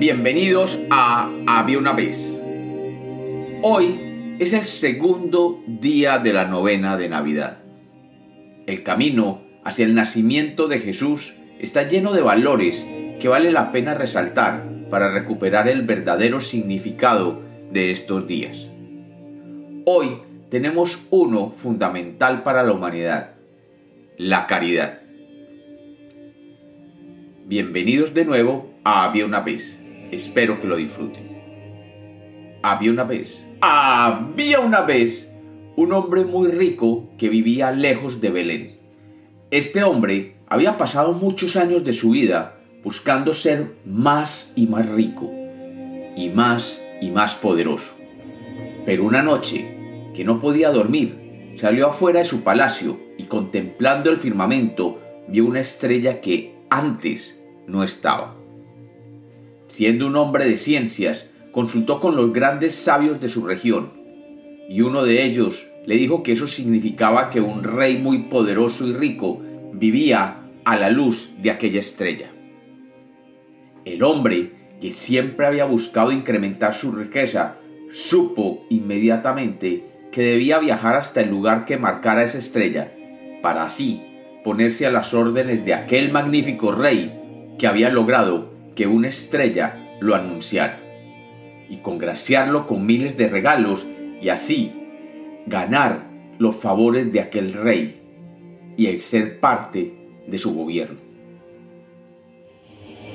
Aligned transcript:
Bienvenidos 0.00 0.80
a 0.88 1.30
Había 1.46 1.78
una 1.78 1.92
vez. 1.92 2.34
Hoy 3.60 4.36
es 4.38 4.54
el 4.54 4.64
segundo 4.64 5.62
día 5.66 6.18
de 6.18 6.32
la 6.32 6.46
novena 6.46 6.96
de 6.96 7.10
Navidad. 7.10 7.58
El 8.66 8.82
camino 8.82 9.42
hacia 9.62 9.84
el 9.84 9.94
nacimiento 9.94 10.68
de 10.68 10.78
Jesús 10.78 11.34
está 11.58 11.86
lleno 11.86 12.14
de 12.14 12.22
valores 12.22 12.86
que 13.20 13.28
vale 13.28 13.52
la 13.52 13.72
pena 13.72 13.92
resaltar 13.92 14.64
para 14.88 15.10
recuperar 15.10 15.68
el 15.68 15.82
verdadero 15.82 16.40
significado 16.40 17.42
de 17.70 17.90
estos 17.90 18.26
días. 18.26 18.68
Hoy 19.84 20.16
tenemos 20.48 21.06
uno 21.10 21.52
fundamental 21.54 22.42
para 22.42 22.62
la 22.62 22.72
humanidad, 22.72 23.34
la 24.16 24.46
caridad. 24.46 25.02
Bienvenidos 27.44 28.14
de 28.14 28.24
nuevo 28.24 28.70
a 28.82 29.04
Había 29.04 29.26
una 29.26 29.40
vez. 29.40 29.79
Espero 30.10 30.60
que 30.60 30.66
lo 30.66 30.76
disfruten. 30.76 32.58
Había 32.62 32.90
una 32.90 33.04
vez, 33.04 33.46
había 33.60 34.60
una 34.60 34.82
vez, 34.82 35.30
un 35.76 35.92
hombre 35.92 36.24
muy 36.24 36.50
rico 36.50 37.08
que 37.16 37.28
vivía 37.28 37.72
lejos 37.72 38.20
de 38.20 38.30
Belén. 38.30 38.78
Este 39.50 39.82
hombre 39.82 40.36
había 40.48 40.76
pasado 40.76 41.12
muchos 41.12 41.56
años 41.56 41.84
de 41.84 41.92
su 41.92 42.10
vida 42.10 42.56
buscando 42.82 43.34
ser 43.34 43.76
más 43.84 44.52
y 44.56 44.66
más 44.66 44.88
rico, 44.88 45.30
y 46.16 46.30
más 46.34 46.82
y 47.00 47.10
más 47.10 47.34
poderoso. 47.34 47.94
Pero 48.84 49.04
una 49.04 49.22
noche, 49.22 49.76
que 50.14 50.24
no 50.24 50.40
podía 50.40 50.70
dormir, 50.70 51.52
salió 51.56 51.88
afuera 51.88 52.20
de 52.20 52.24
su 52.26 52.42
palacio 52.42 52.98
y 53.16 53.24
contemplando 53.24 54.10
el 54.10 54.18
firmamento 54.18 55.00
vio 55.28 55.46
una 55.46 55.60
estrella 55.60 56.20
que 56.20 56.54
antes 56.70 57.40
no 57.66 57.84
estaba. 57.84 58.39
Siendo 59.70 60.08
un 60.08 60.16
hombre 60.16 60.46
de 60.46 60.56
ciencias, 60.56 61.26
consultó 61.52 62.00
con 62.00 62.16
los 62.16 62.32
grandes 62.32 62.74
sabios 62.74 63.20
de 63.20 63.28
su 63.28 63.46
región, 63.46 63.92
y 64.68 64.80
uno 64.80 65.04
de 65.04 65.22
ellos 65.22 65.68
le 65.86 65.94
dijo 65.94 66.24
que 66.24 66.32
eso 66.32 66.48
significaba 66.48 67.30
que 67.30 67.40
un 67.40 67.62
rey 67.62 67.96
muy 67.96 68.24
poderoso 68.24 68.84
y 68.84 68.94
rico 68.94 69.40
vivía 69.72 70.38
a 70.64 70.76
la 70.76 70.90
luz 70.90 71.30
de 71.40 71.52
aquella 71.52 71.78
estrella. 71.78 72.32
El 73.84 74.02
hombre, 74.02 74.50
que 74.80 74.90
siempre 74.90 75.46
había 75.46 75.66
buscado 75.66 76.10
incrementar 76.10 76.74
su 76.74 76.90
riqueza, 76.90 77.58
supo 77.92 78.66
inmediatamente 78.70 79.84
que 80.10 80.22
debía 80.22 80.58
viajar 80.58 80.96
hasta 80.96 81.20
el 81.20 81.30
lugar 81.30 81.64
que 81.64 81.78
marcara 81.78 82.24
esa 82.24 82.38
estrella, 82.38 82.92
para 83.40 83.62
así 83.62 84.02
ponerse 84.42 84.84
a 84.88 84.90
las 84.90 85.14
órdenes 85.14 85.64
de 85.64 85.74
aquel 85.74 86.10
magnífico 86.10 86.72
rey 86.72 87.54
que 87.56 87.68
había 87.68 87.88
logrado 87.90 88.49
que 88.80 88.86
una 88.86 89.08
estrella 89.08 89.98
lo 90.00 90.14
anunciara, 90.14 90.80
y 91.68 91.82
congraciarlo 91.82 92.66
con 92.66 92.86
miles 92.86 93.18
de 93.18 93.28
regalos 93.28 93.84
y 94.22 94.30
así 94.30 94.72
ganar 95.44 96.08
los 96.38 96.56
favores 96.56 97.12
de 97.12 97.20
aquel 97.20 97.52
rey 97.52 98.00
y 98.78 98.86
ser 99.00 99.38
parte 99.38 99.92
de 100.26 100.38
su 100.38 100.54
gobierno. 100.54 100.96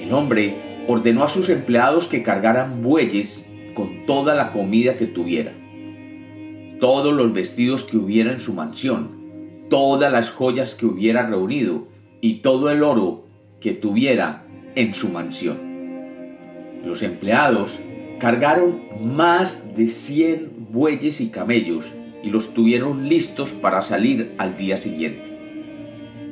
El 0.00 0.14
hombre 0.14 0.86
ordenó 0.88 1.24
a 1.24 1.28
sus 1.28 1.50
empleados 1.50 2.06
que 2.06 2.22
cargaran 2.22 2.82
bueyes 2.82 3.46
con 3.74 4.06
toda 4.06 4.34
la 4.34 4.52
comida 4.52 4.96
que 4.96 5.04
tuviera, 5.04 5.52
todos 6.80 7.12
los 7.12 7.34
vestidos 7.34 7.84
que 7.84 7.98
hubiera 7.98 8.32
en 8.32 8.40
su 8.40 8.54
mansión, 8.54 9.66
todas 9.68 10.10
las 10.10 10.30
joyas 10.30 10.74
que 10.74 10.86
hubiera 10.86 11.26
reunido 11.26 11.86
y 12.22 12.36
todo 12.36 12.70
el 12.70 12.82
oro 12.82 13.26
que 13.60 13.72
tuviera 13.72 14.46
en 14.74 14.94
su 14.94 15.08
mansión. 15.08 15.58
Los 16.84 17.02
empleados 17.02 17.78
cargaron 18.18 18.82
más 19.00 19.74
de 19.74 19.88
100 19.88 20.68
bueyes 20.70 21.20
y 21.20 21.28
camellos 21.28 21.92
y 22.22 22.30
los 22.30 22.54
tuvieron 22.54 23.08
listos 23.08 23.50
para 23.50 23.82
salir 23.82 24.34
al 24.38 24.56
día 24.56 24.76
siguiente. 24.76 25.30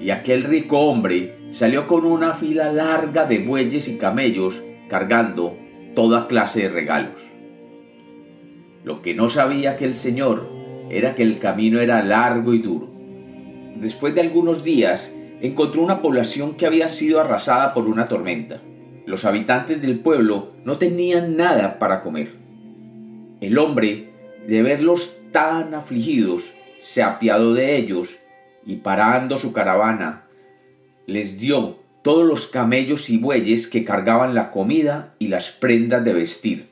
Y 0.00 0.10
aquel 0.10 0.44
rico 0.44 0.80
hombre 0.80 1.36
salió 1.48 1.86
con 1.86 2.04
una 2.04 2.34
fila 2.34 2.72
larga 2.72 3.24
de 3.24 3.38
bueyes 3.38 3.88
y 3.88 3.96
camellos 3.96 4.62
cargando 4.88 5.56
toda 5.94 6.28
clase 6.28 6.62
de 6.62 6.68
regalos. 6.68 7.20
Lo 8.84 9.02
que 9.02 9.14
no 9.14 9.30
sabía 9.30 9.72
aquel 9.72 9.96
señor 9.96 10.48
era 10.90 11.14
que 11.14 11.22
el 11.22 11.38
camino 11.38 11.80
era 11.80 12.02
largo 12.02 12.54
y 12.54 12.58
duro. 12.58 12.88
Después 13.76 14.14
de 14.14 14.20
algunos 14.20 14.62
días, 14.62 15.12
encontró 15.40 15.82
una 15.82 16.00
población 16.00 16.54
que 16.56 16.66
había 16.66 16.88
sido 16.88 17.20
arrasada 17.20 17.74
por 17.74 17.86
una 17.86 18.08
tormenta. 18.08 18.60
Los 19.04 19.24
habitantes 19.24 19.80
del 19.80 20.00
pueblo 20.00 20.52
no 20.64 20.78
tenían 20.78 21.36
nada 21.36 21.78
para 21.78 22.00
comer. 22.00 22.34
El 23.40 23.58
hombre, 23.58 24.10
de 24.46 24.62
verlos 24.62 25.16
tan 25.30 25.74
afligidos, 25.74 26.52
se 26.78 27.02
apiadó 27.02 27.54
de 27.54 27.76
ellos 27.76 28.16
y 28.64 28.76
parando 28.76 29.38
su 29.38 29.52
caravana, 29.52 30.26
les 31.06 31.38
dio 31.38 31.78
todos 32.02 32.26
los 32.26 32.46
camellos 32.46 33.10
y 33.10 33.18
bueyes 33.18 33.66
que 33.66 33.84
cargaban 33.84 34.34
la 34.34 34.50
comida 34.50 35.14
y 35.18 35.28
las 35.28 35.50
prendas 35.50 36.04
de 36.04 36.12
vestir, 36.12 36.70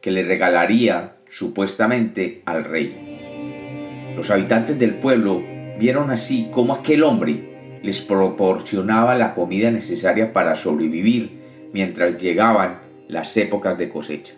que 0.00 0.10
le 0.10 0.24
regalaría 0.24 1.16
supuestamente 1.30 2.42
al 2.44 2.64
rey. 2.64 4.14
Los 4.16 4.30
habitantes 4.30 4.78
del 4.78 4.96
pueblo 4.96 5.42
vieron 5.78 6.10
así 6.10 6.48
cómo 6.52 6.74
aquel 6.74 7.02
hombre 7.02 7.51
les 7.82 8.00
proporcionaba 8.00 9.14
la 9.16 9.34
comida 9.34 9.70
necesaria 9.70 10.32
para 10.32 10.56
sobrevivir 10.56 11.40
mientras 11.72 12.16
llegaban 12.16 12.80
las 13.08 13.36
épocas 13.36 13.76
de 13.76 13.88
cosecha. 13.88 14.34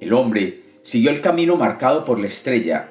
El 0.00 0.12
hombre 0.12 0.62
siguió 0.82 1.10
el 1.10 1.20
camino 1.20 1.56
marcado 1.56 2.04
por 2.04 2.18
la 2.18 2.26
estrella 2.26 2.90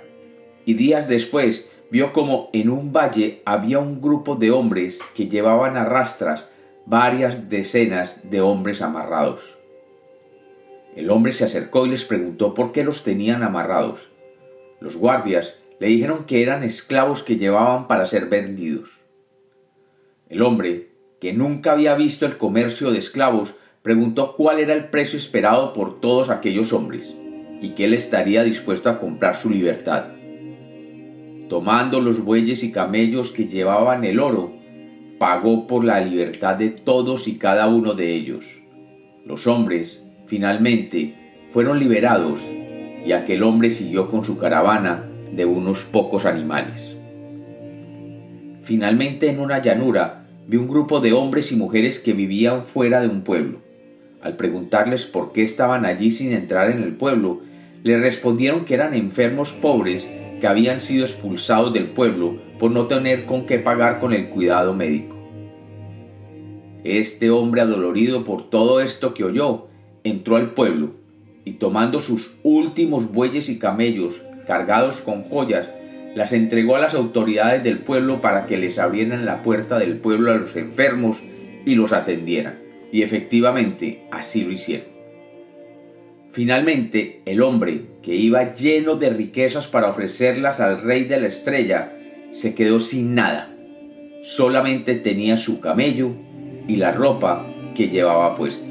y 0.65 0.75
días 0.75 1.07
después 1.07 1.69
vio 1.91 2.13
como 2.13 2.49
en 2.53 2.69
un 2.69 2.91
valle 2.91 3.41
había 3.45 3.79
un 3.79 4.01
grupo 4.01 4.35
de 4.35 4.51
hombres 4.51 4.99
que 5.13 5.27
llevaban 5.27 5.77
a 5.77 5.85
rastras 5.85 6.45
varias 6.85 7.49
decenas 7.49 8.29
de 8.29 8.41
hombres 8.41 8.81
amarrados. 8.81 9.57
El 10.95 11.09
hombre 11.09 11.31
se 11.31 11.45
acercó 11.45 11.85
y 11.85 11.89
les 11.89 12.05
preguntó 12.05 12.53
por 12.53 12.71
qué 12.71 12.83
los 12.83 13.03
tenían 13.03 13.43
amarrados. 13.43 14.09
Los 14.79 14.95
guardias 14.95 15.55
le 15.79 15.87
dijeron 15.87 16.25
que 16.25 16.43
eran 16.43 16.63
esclavos 16.63 17.23
que 17.23 17.37
llevaban 17.37 17.87
para 17.87 18.05
ser 18.05 18.27
vendidos. 18.27 19.02
El 20.29 20.41
hombre, 20.41 20.89
que 21.19 21.33
nunca 21.33 21.71
había 21.71 21.95
visto 21.95 22.25
el 22.25 22.37
comercio 22.37 22.91
de 22.91 22.99
esclavos, 22.99 23.55
preguntó 23.81 24.35
cuál 24.35 24.59
era 24.59 24.73
el 24.73 24.89
precio 24.89 25.17
esperado 25.17 25.73
por 25.73 25.99
todos 25.99 26.29
aquellos 26.29 26.73
hombres 26.73 27.13
y 27.61 27.69
que 27.69 27.85
él 27.85 27.93
estaría 27.93 28.43
dispuesto 28.43 28.89
a 28.89 28.99
comprar 28.99 29.37
su 29.37 29.49
libertad 29.49 30.05
tomando 31.53 32.01
los 32.01 32.23
bueyes 32.25 32.63
y 32.63 32.71
camellos 32.71 33.29
que 33.29 33.47
llevaban 33.47 34.03
el 34.05 34.19
oro, 34.19 34.53
pagó 35.19 35.67
por 35.67 35.85
la 35.85 36.01
libertad 36.01 36.55
de 36.55 36.69
todos 36.69 37.27
y 37.27 37.37
cada 37.37 37.67
uno 37.67 37.93
de 37.93 38.15
ellos. 38.15 38.43
Los 39.23 39.45
hombres, 39.45 40.03
finalmente, 40.25 41.13
fueron 41.51 41.77
liberados 41.77 42.39
y 43.05 43.11
aquel 43.11 43.43
hombre 43.43 43.69
siguió 43.69 44.09
con 44.09 44.25
su 44.25 44.39
caravana 44.39 45.07
de 45.31 45.45
unos 45.45 45.83
pocos 45.83 46.25
animales. 46.25 46.97
Finalmente 48.63 49.29
en 49.29 49.39
una 49.39 49.61
llanura 49.61 50.25
vi 50.47 50.55
un 50.55 50.69
grupo 50.69 51.01
de 51.01 51.11
hombres 51.11 51.51
y 51.51 51.57
mujeres 51.57 51.99
que 51.99 52.13
vivían 52.13 52.63
fuera 52.63 53.01
de 53.01 53.09
un 53.09 53.21
pueblo. 53.21 53.59
Al 54.21 54.37
preguntarles 54.37 55.05
por 55.05 55.33
qué 55.33 55.43
estaban 55.43 55.85
allí 55.85 56.11
sin 56.11 56.31
entrar 56.31 56.71
en 56.71 56.81
el 56.81 56.93
pueblo, 56.93 57.41
le 57.83 57.97
respondieron 57.97 58.63
que 58.63 58.73
eran 58.73 58.93
enfermos 58.93 59.51
pobres 59.51 60.07
que 60.39 60.47
habían 60.47 60.79
sido 60.79 61.03
expulsados 61.03 61.73
del 61.73 61.89
pueblo 61.89 62.41
por 62.57 62.71
no 62.71 62.87
tener 62.87 63.25
con 63.25 63.45
qué 63.45 63.59
pagar 63.59 63.99
con 63.99 64.13
el 64.13 64.29
cuidado 64.29 64.73
médico. 64.73 65.17
Este 66.85 67.29
hombre 67.29 67.61
adolorido 67.61 68.23
por 68.23 68.49
todo 68.49 68.79
esto 68.79 69.13
que 69.13 69.25
oyó, 69.25 69.67
entró 70.05 70.37
al 70.37 70.51
pueblo 70.51 70.91
y 71.43 71.53
tomando 71.53 71.99
sus 71.99 72.35
últimos 72.43 73.11
bueyes 73.11 73.49
y 73.49 73.59
camellos 73.59 74.21
cargados 74.47 75.01
con 75.01 75.23
joyas, 75.23 75.69
las 76.15 76.33
entregó 76.33 76.75
a 76.75 76.79
las 76.79 76.93
autoridades 76.93 77.63
del 77.63 77.79
pueblo 77.79 78.21
para 78.21 78.45
que 78.45 78.57
les 78.57 78.77
abrieran 78.77 79.25
la 79.25 79.41
puerta 79.41 79.79
del 79.79 79.97
pueblo 79.97 80.31
a 80.31 80.37
los 80.37 80.55
enfermos 80.55 81.23
y 81.65 81.75
los 81.75 81.91
atendieran. 81.91 82.59
Y 82.91 83.01
efectivamente 83.01 84.03
así 84.11 84.43
lo 84.43 84.51
hicieron. 84.51 84.93
Finalmente, 86.29 87.21
el 87.25 87.41
hombre, 87.41 87.81
que 88.01 88.15
iba 88.15 88.55
lleno 88.55 88.95
de 88.95 89.11
riquezas 89.11 89.67
para 89.67 89.89
ofrecerlas 89.89 90.59
al 90.59 90.81
rey 90.81 91.03
de 91.03 91.19
la 91.19 91.27
estrella, 91.27 91.95
se 92.33 92.55
quedó 92.55 92.79
sin 92.79 93.13
nada. 93.13 93.55
Solamente 94.23 94.95
tenía 94.95 95.37
su 95.37 95.59
camello 95.59 96.11
y 96.67 96.77
la 96.77 96.91
ropa 96.91 97.45
que 97.75 97.89
llevaba 97.89 98.35
puesta. 98.35 98.67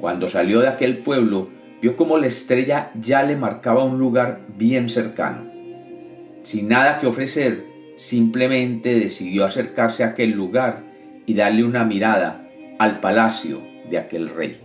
Cuando 0.00 0.28
salió 0.28 0.60
de 0.60 0.68
aquel 0.68 0.98
pueblo, 0.98 1.48
vio 1.80 1.94
como 1.96 2.18
la 2.18 2.26
estrella 2.26 2.90
ya 3.00 3.22
le 3.22 3.36
marcaba 3.36 3.84
un 3.84 3.98
lugar 3.98 4.40
bien 4.56 4.88
cercano. 4.88 5.52
Sin 6.42 6.68
nada 6.68 6.98
que 6.98 7.06
ofrecer, 7.06 7.66
simplemente 7.96 8.98
decidió 8.98 9.44
acercarse 9.44 10.02
a 10.02 10.08
aquel 10.08 10.32
lugar 10.32 10.82
y 11.24 11.34
darle 11.34 11.64
una 11.64 11.84
mirada 11.84 12.48
al 12.78 13.00
palacio 13.00 13.62
de 13.88 13.98
aquel 13.98 14.28
rey. 14.28 14.60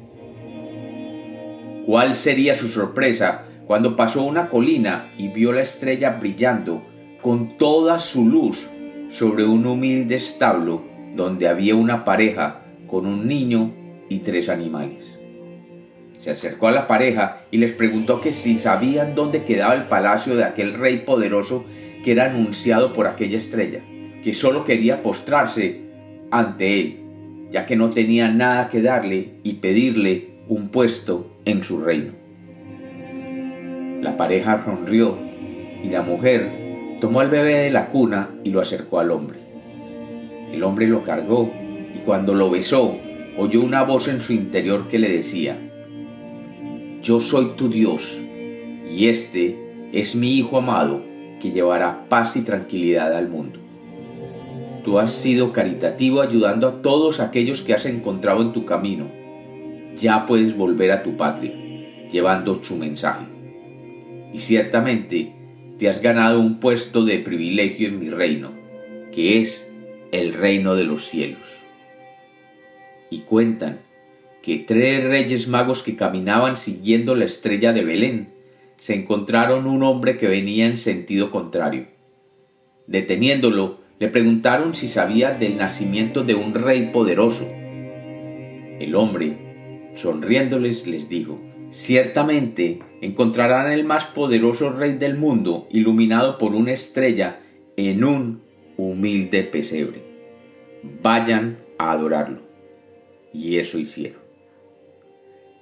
¿Cuál 1.85 2.15
sería 2.15 2.55
su 2.55 2.67
sorpresa 2.67 3.45
cuando 3.67 3.95
pasó 3.95 4.23
una 4.23 4.49
colina 4.49 5.13
y 5.17 5.27
vio 5.27 5.53
la 5.53 5.61
estrella 5.61 6.11
brillando 6.11 6.83
con 7.21 7.57
toda 7.57 7.99
su 7.99 8.27
luz 8.27 8.69
sobre 9.09 9.45
un 9.45 9.65
humilde 9.65 10.15
establo 10.15 10.83
donde 11.15 11.47
había 11.47 11.75
una 11.75 12.03
pareja 12.03 12.65
con 12.87 13.05
un 13.05 13.27
niño 13.27 13.73
y 14.09 14.19
tres 14.19 14.49
animales? 14.49 15.16
Se 16.27 16.31
acercó 16.31 16.67
a 16.67 16.73
la 16.73 16.87
pareja 16.87 17.43
y 17.51 17.57
les 17.57 17.71
preguntó 17.71 18.19
que 18.19 18.33
si 18.33 18.57
sabían 18.57 19.15
dónde 19.15 19.45
quedaba 19.45 19.75
el 19.75 19.87
palacio 19.87 20.35
de 20.35 20.43
aquel 20.43 20.73
rey 20.73 20.97
poderoso 20.97 21.63
que 22.03 22.11
era 22.11 22.25
anunciado 22.25 22.91
por 22.91 23.07
aquella 23.07 23.37
estrella, 23.37 23.79
que 24.21 24.33
solo 24.33 24.65
quería 24.65 25.01
postrarse 25.01 25.83
ante 26.29 26.81
él, 26.81 26.97
ya 27.49 27.65
que 27.65 27.77
no 27.77 27.91
tenía 27.91 28.27
nada 28.29 28.67
que 28.67 28.81
darle 28.81 29.35
y 29.43 29.53
pedirle 29.53 30.31
un 30.49 30.67
puesto 30.67 31.31
en 31.45 31.63
su 31.63 31.79
reino. 31.79 32.11
La 34.01 34.17
pareja 34.17 34.65
sonrió 34.65 35.17
y 35.81 35.87
la 35.87 36.01
mujer 36.01 36.97
tomó 36.99 37.21
al 37.21 37.29
bebé 37.29 37.53
de 37.53 37.71
la 37.71 37.87
cuna 37.87 38.31
y 38.43 38.49
lo 38.49 38.59
acercó 38.59 38.99
al 38.99 39.11
hombre. 39.11 39.39
El 40.51 40.61
hombre 40.61 40.87
lo 40.87 41.03
cargó 41.03 41.53
y 41.95 41.99
cuando 41.99 42.33
lo 42.33 42.49
besó 42.49 42.99
oyó 43.37 43.61
una 43.61 43.83
voz 43.83 44.09
en 44.09 44.19
su 44.19 44.33
interior 44.33 44.89
que 44.89 44.99
le 44.99 45.07
decía, 45.07 45.66
Yo 47.07 47.21
soy 47.21 47.53
tu 47.55 47.69
Dios 47.69 48.19
y 48.93 49.07
este 49.07 49.55
es 49.93 50.13
mi 50.13 50.33
Hijo 50.33 50.57
amado 50.57 51.05
que 51.39 51.51
llevará 51.51 52.09
paz 52.09 52.35
y 52.35 52.41
tranquilidad 52.41 53.15
al 53.15 53.29
mundo. 53.29 53.59
Tú 54.83 54.99
has 54.99 55.13
sido 55.13 55.53
caritativo 55.53 56.19
ayudando 56.19 56.67
a 56.67 56.81
todos 56.81 57.21
aquellos 57.21 57.61
que 57.61 57.73
has 57.73 57.85
encontrado 57.85 58.41
en 58.41 58.51
tu 58.51 58.65
camino. 58.65 59.09
Ya 59.95 60.25
puedes 60.25 60.57
volver 60.57 60.91
a 60.91 61.03
tu 61.03 61.15
patria, 61.15 61.53
llevando 62.11 62.61
su 62.61 62.75
mensaje. 62.75 63.25
Y 64.33 64.39
ciertamente 64.39 65.33
te 65.77 65.87
has 65.87 66.01
ganado 66.01 66.41
un 66.41 66.59
puesto 66.59 67.05
de 67.05 67.19
privilegio 67.19 67.87
en 67.87 67.99
mi 67.99 68.09
reino, 68.09 68.51
que 69.13 69.39
es 69.39 69.71
el 70.11 70.33
reino 70.33 70.75
de 70.75 70.83
los 70.83 71.05
cielos. 71.05 71.47
Y 73.09 73.19
cuentan 73.19 73.86
que 74.47 74.59
tres 74.59 75.03
reyes 75.03 75.49
magos 75.49 75.83
que 75.83 75.97
caminaban 75.97 76.55
siguiendo 76.55 77.15
la 77.15 77.25
estrella 77.25 77.73
de 77.73 77.83
Belén 77.83 78.29
se 78.79 78.93
encontraron 78.93 79.67
un 79.67 79.83
hombre 79.83 80.15
que 80.15 80.29
venía 80.29 80.67
en 80.67 80.77
sentido 80.77 81.31
contrario. 81.31 81.87
Deteniéndolo, 82.87 83.79
le 83.99 84.07
preguntaron 84.07 84.73
si 84.73 84.87
sabía 84.87 85.31
del 85.31 85.57
nacimiento 85.57 86.23
de 86.23 86.35
un 86.35 86.53
rey 86.53 86.91
poderoso. 86.93 87.45
El 87.45 88.95
hombre, 88.95 89.91
sonriéndoles, 89.97 90.87
les 90.87 91.09
dijo, 91.09 91.41
Ciertamente 91.69 92.79
encontrarán 93.01 93.69
el 93.73 93.83
más 93.83 94.05
poderoso 94.05 94.69
rey 94.69 94.93
del 94.93 95.17
mundo 95.17 95.67
iluminado 95.71 96.37
por 96.37 96.55
una 96.55 96.71
estrella 96.71 97.41
en 97.75 98.05
un 98.05 98.43
humilde 98.77 99.43
pesebre. 99.43 100.03
Vayan 101.03 101.57
a 101.77 101.91
adorarlo. 101.91 102.43
Y 103.33 103.57
eso 103.57 103.77
hicieron. 103.77 104.26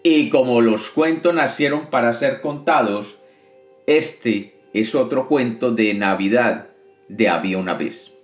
Y 0.07 0.29
como 0.29 0.61
los 0.61 0.91
cuentos 0.91 1.33
nacieron 1.33 1.87
para 1.87 2.13
ser 2.13 2.39
contados, 2.39 3.17
este 3.87 4.53
es 4.71 4.93
otro 4.93 5.27
cuento 5.27 5.71
de 5.71 5.95
Navidad 5.95 6.69
de 7.09 7.27
había 7.27 7.57
una 7.57 7.73
vez. 7.73 8.14